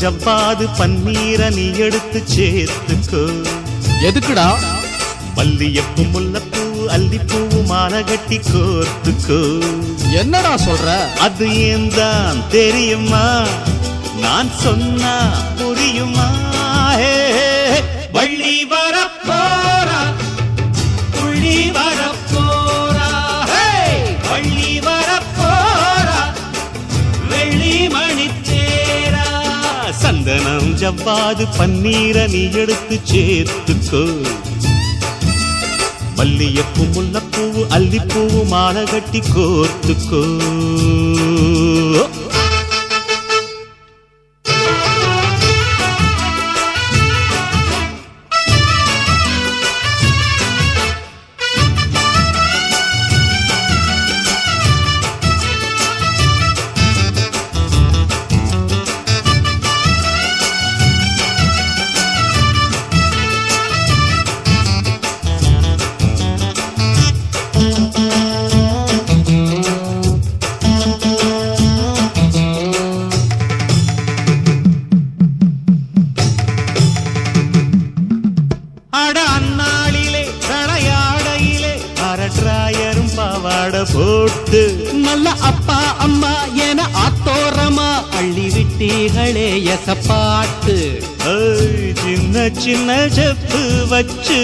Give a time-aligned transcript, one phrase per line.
[0.00, 3.22] ஜவ்வாது பன்னீர நீ எடுத்து சேர்த்துக்கோ.
[4.08, 4.48] எதுக்குடா?
[5.36, 6.64] மல்லியப்பூ முல்லப்பூ
[6.94, 9.40] அல்லிப்பூ மாலை கட்டி கோர்த்துக்கோ.
[10.20, 10.88] என்னடா சொல்ற?
[11.18, 13.26] அது ஏன் தான் தெரியுமா?
[14.20, 15.14] நான் சொன்னா
[15.58, 16.28] புரியுமா.
[18.12, 18.41] வள்ளி
[30.82, 34.00] ஜவ்வாது பன்னீர நீ எடுத்து சேர்த்துக்கோ.
[36.16, 40.22] மல்லியப்பூ முல்லப்பூவு அல்லிப்பூவு மாலை கட்டி கோர்த்துக்கோ.
[83.92, 84.60] போட்டு.
[85.06, 86.32] நல்ல அப்பா அம்மா
[86.68, 90.76] என ஆத்தோரமா அள்ளி விட்டீர்களே எசப்பாட்டு
[92.02, 94.40] சின்ன சின்ன செப்பு வச்சு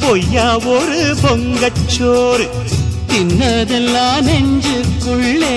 [0.00, 2.46] பொய்யா ஒரு பொங்கச்சோறு.
[3.10, 5.56] தின்னதெல்லாம் நெஞ்சுக்குள்ளே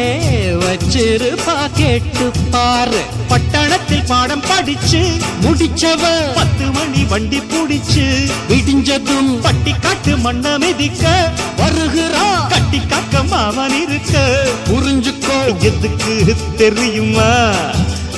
[0.63, 3.01] வச்சிருப்பா கேட்டு பாரு.
[3.27, 5.01] பட்டணத்தில் பாடம் படிச்சு
[5.41, 8.05] முடிச்சவ பத்து மணி வண்டி புடிச்சு
[8.49, 12.47] விடிஞ்சதும் பட்டி காட்டு மண்ண மிதிக்க வருகிறா.
[12.49, 14.19] கட்டி காக்க மாவன் இருக்க.
[14.69, 17.31] புரிஞ்சுக்கோ எதுக்கு தெரியுமா?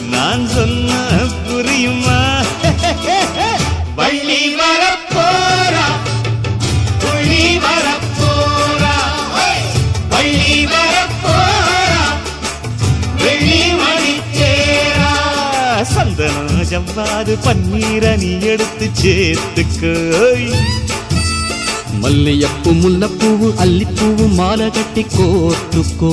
[0.10, 0.92] நான் சொன்ன
[16.76, 20.48] செவ்வாது ஜவ்வாது பன்னீர நீ எடுத்து சேர்த்துக்கோய்
[22.02, 26.12] மல்லியப்பூ முல்லப்பூவு அல்லிப்பூவு மாலை கட்டி கோர்த்துக்கோ.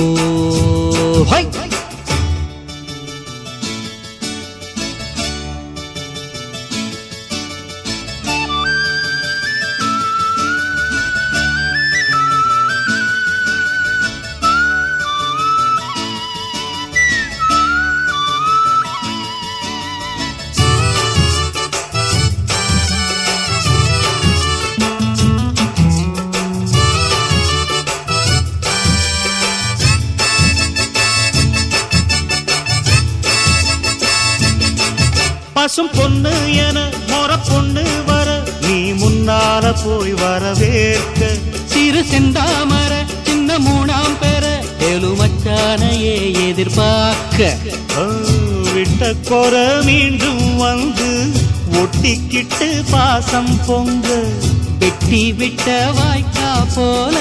[35.75, 36.79] பசும் பொண்ணு என
[37.11, 38.27] மொர பொண்ணு வர
[38.65, 41.29] நீ முன்னால போய் வரவேற்க.
[41.71, 42.91] சிறு செந்தாமர
[43.27, 44.45] சின்ன மூணாம் பெற
[44.89, 46.13] எலுமச்சானையே
[46.49, 47.57] எதிர்பார்க்க.
[48.73, 49.55] விட்ட கொர
[49.89, 51.09] மீண்டும் வந்து
[51.81, 54.07] ஒட்டிக்கிட்டு பாசம் பொங்க.
[54.79, 55.67] வெட்டி விட்ட
[55.97, 56.32] வாய்க்கா
[56.75, 57.17] போல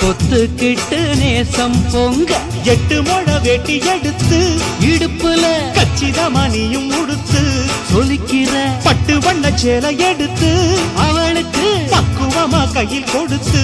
[0.00, 2.32] பொத்துக்கிட்டு நேசம் பொங்க
[2.64, 4.38] எட்டு முழ வெட்டி எடுத்து
[4.80, 5.42] இடுப்புல
[5.76, 7.42] கச்சிதமா நீயும் உடுத்து
[7.92, 8.52] சொலிக்கிற
[8.84, 10.50] பட்டு வண்ண சேலை எடுத்து
[10.96, 13.62] அவளுக்கு பக்குவமா கையில் கொடுத்து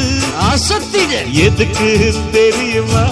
[0.51, 1.13] அசத்திட.
[1.41, 1.91] எதுக்கு
[2.33, 3.05] தெரியுமா?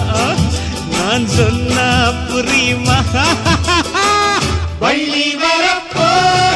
[0.91, 1.89] நான் சொன்னா
[2.29, 2.97] புரியுமா?
[4.79, 6.48] வள்ளி வரப்போரா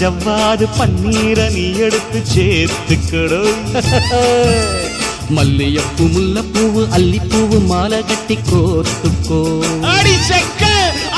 [0.00, 3.64] ஜவ்வாது பன்னீர நீ எடுத்து சேர்த்துக்கணும்
[5.36, 9.40] மல்லியப்பூ முல்லப்பூவு அல்லிப்பூவு மாலை கட்டி கோர்த்துக்கோ.
[9.92, 10.62] அடி செக்க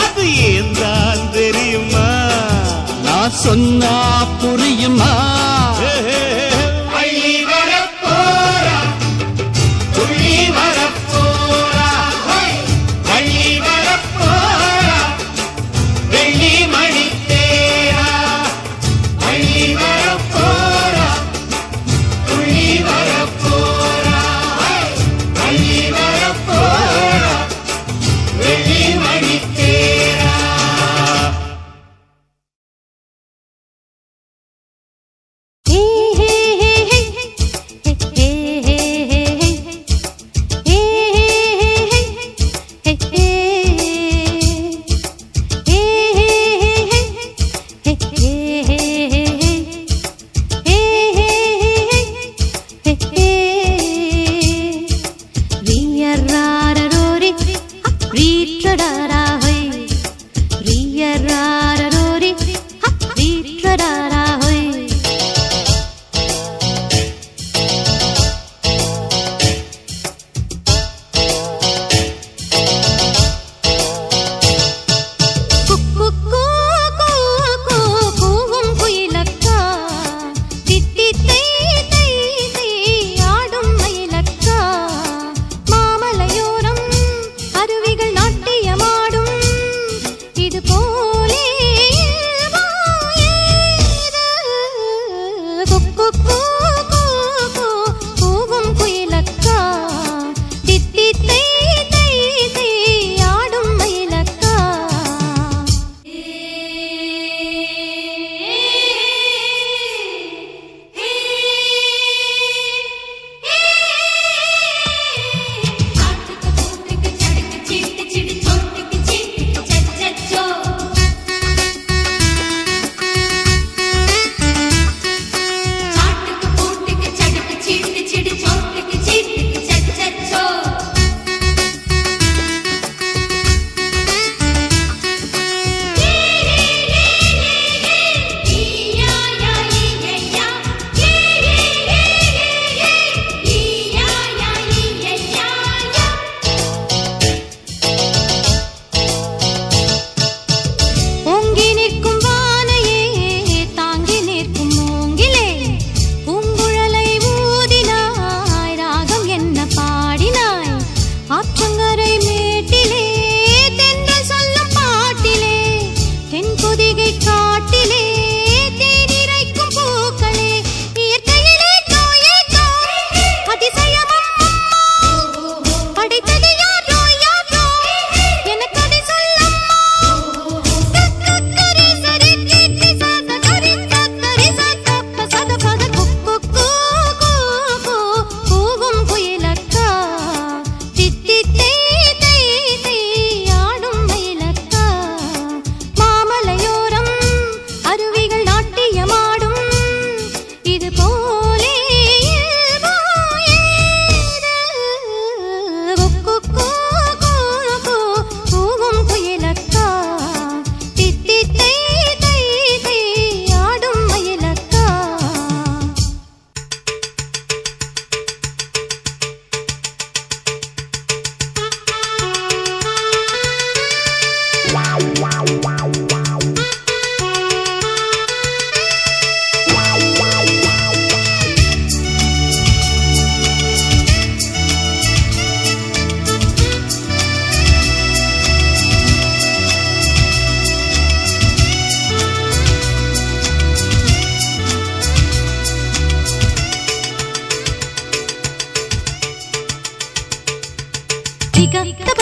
[0.04, 2.08] அது ஏன் தான் தெரியுமா?
[3.06, 3.94] நான் சொன்னா
[4.42, 5.12] புரியுமா?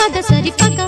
[0.00, 0.79] கபத சரி பக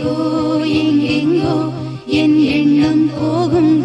[0.00, 0.12] எங்கோ
[0.76, 1.54] எங்கெங்கோ
[2.18, 3.79] என் எண்ணம் போகும்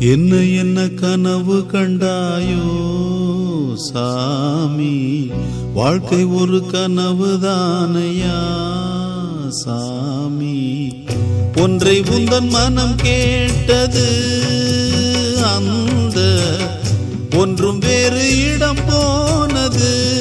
[0.00, 2.66] என்ன என்ன கனவு கண்டாயோ
[3.74, 5.30] சாமி?
[5.74, 8.40] வாழ்க்கை ஒரு கனவு தானையா
[9.48, 10.88] சாமி?
[11.56, 14.08] ஒன்றை உந்தன் மனம் கேட்டது
[15.56, 16.38] அந்த
[17.36, 20.14] ஒன்றும் வேறு இடம் போனது.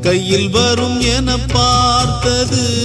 [0.00, 2.80] கையில் வரும் என பார்த்தது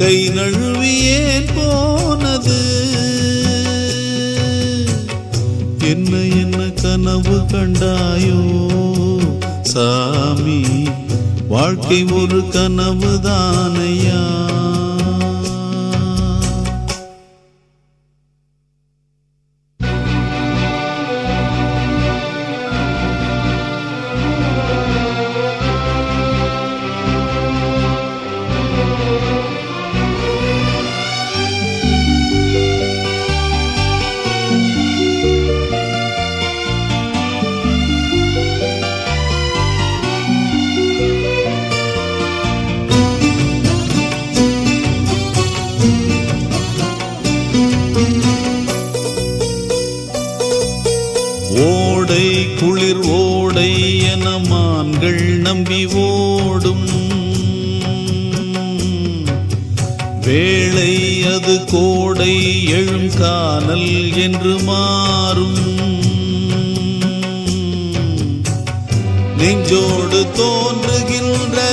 [0.00, 2.58] கை நழுவியேன் போனது.
[5.82, 8.40] என்ன என்ன கனவு கண்டாயோ?
[9.62, 10.60] சாமி
[11.48, 14.22] வாழ்க்கை ஒரு கனவு தானையா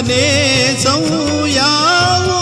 [0.01, 1.09] நேசம்
[1.51, 2.41] யாவோ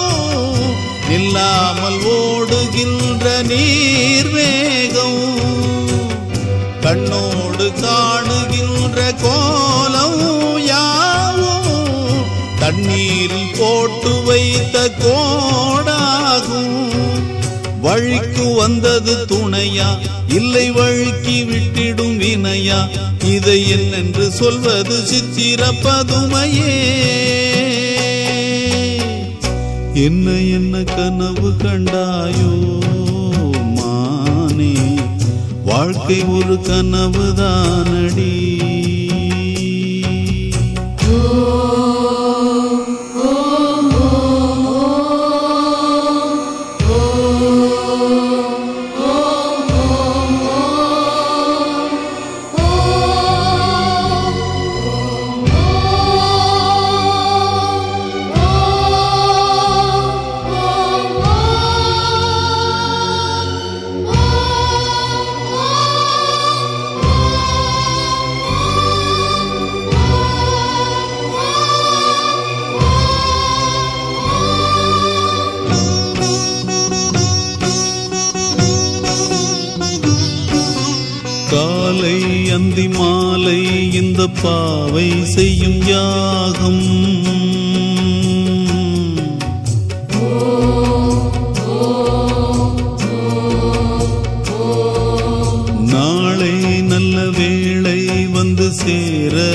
[1.10, 5.24] நில்லாமல் ஓடுகின்ற நீர்வேகம்.
[6.82, 10.22] கண்ணோடு காணுகின்ற கோலம்
[10.66, 11.72] யாவும்
[12.60, 15.85] தண்ணீரில் போட்டு வைத்த கோடாகும்
[17.86, 19.88] வழிக்கு வந்தது துணையா?
[20.28, 22.80] இல்லை வழுக்கி விட்டிடும் வினையா?
[23.26, 26.76] இதை என்னென்று சொல்வது சித்திர பதுமையே.
[29.94, 32.54] என்ன என்ன கனவு கண்டாயோ
[33.76, 34.74] மானே?
[35.64, 38.32] வாழ்க்கை ஒரு கனவு தானடி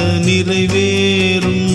[0.01, 1.69] நிறைவேறும்.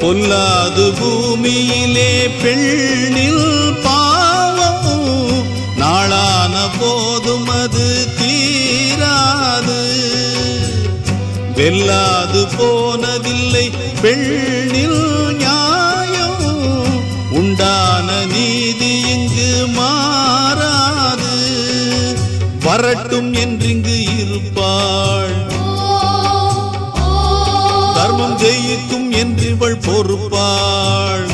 [0.00, 5.44] பொல்லாது பூமியிலே பெண்ணில் பாவம்
[5.76, 9.78] நாளான போதும் அது தீராது.
[11.56, 13.70] வெல்லாது போனதில்லை
[14.02, 15.29] பெண்ணில்
[23.10, 25.34] வரட்டும் என்றிங்கு இருப்பாள்.
[27.94, 31.26] தர்மம் ஜெயிக்கும் என்றிவள் பொறுப்பாள்.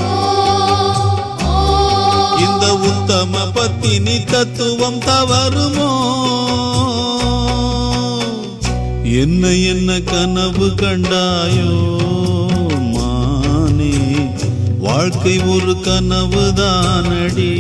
[2.39, 5.93] இந்த உத்தம பத்தினி தத்துவம் தவறுமோ?
[9.21, 11.75] என்ன என்ன கனவு கண்டாயோ?
[12.95, 13.95] மானே
[14.79, 17.55] வாழ்க்கை ஒரு கனவு தானடி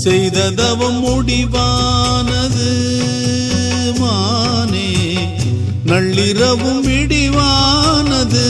[0.00, 2.68] செய்த தவம் முடிவானது.
[3.98, 4.92] மானே
[5.86, 8.46] நள்ளிரவும் இடிவானது.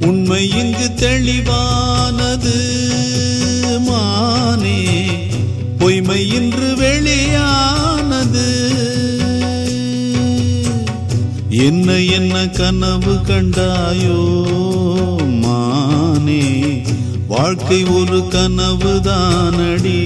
[0.00, 2.56] உண்மை இங்கு தெளிவானது.
[3.80, 4.84] மானே
[5.78, 8.46] பொய்மை இன்று வெளியானது.
[11.48, 14.44] என்ன என்ன கனவு கண்டாயோ
[15.40, 16.44] மானே.
[17.30, 20.00] வாழ்க்கை ஒரு கனவு தானடி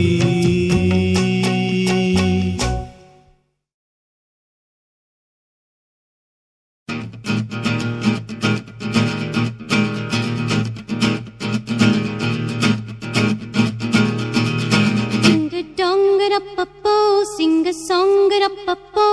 [15.24, 16.94] Sing a dong it up a po,
[17.36, 19.08] sing a song it up a po.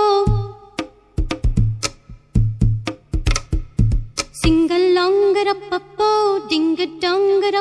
[4.40, 6.10] Sing a long it up a po,
[6.50, 7.56] ding a dong it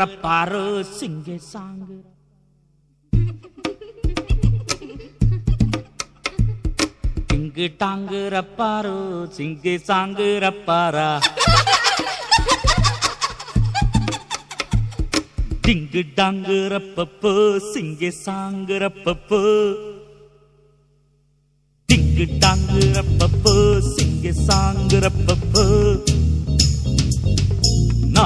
[0.00, 1.78] rapper singge sang
[7.30, 8.96] டிங்கு டாங்கு ரப்பாரோ
[9.36, 9.72] சிங்கு.
[9.88, 11.06] சாங்கு ரப்பாரா
[15.66, 17.32] டிங்கு டாங்கு ரப்பப்போ
[17.72, 19.40] சிங்கு சாங்கு ரப்பப்போ
[21.88, 23.54] டிங்கு டாங்கு ரப்பப்போ
[23.94, 25.64] சிங்கு சாங்கு ரப்பப்போ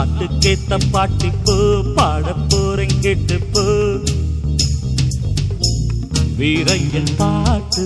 [0.02, 1.54] நாட்டுக்கேத்த பாட்டி போ
[1.96, 3.62] பாட போறேன் கேட்டு போ
[6.38, 7.84] வீரையன் பாட்டு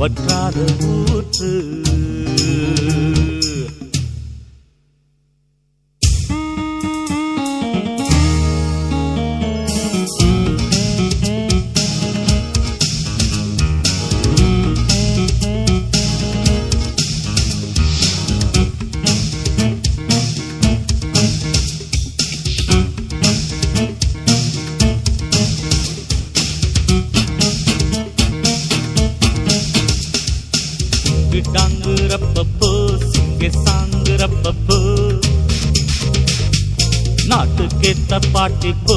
[0.00, 0.58] வற்றாத
[0.94, 1.52] ஊற்று.
[38.36, 38.96] பாட்டிக்கு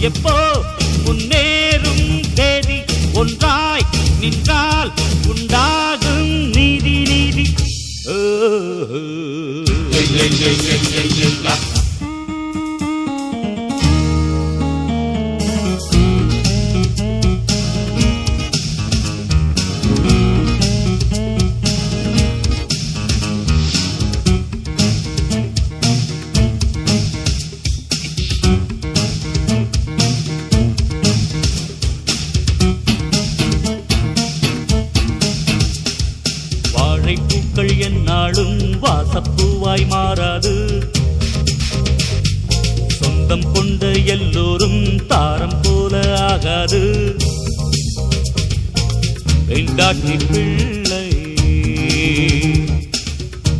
[0.00, 0.34] எப்போ
[46.60, 47.16] வராது.
[49.46, 51.06] பெண்டாட்டி பிள்ளை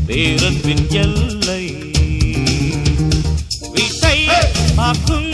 [0.06, 1.64] பேரன்பின் எல்லை.
[3.72, 4.18] வீட்டை
[4.76, 5.29] பார்க்கும்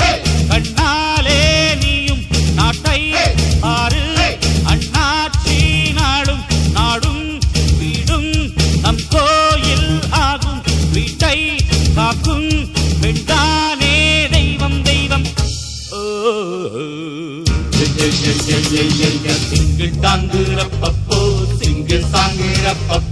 [19.51, 21.18] திங்கள் தாங்குறப்போ
[21.59, 23.06] சிங்கிள் சாங்குறப்போ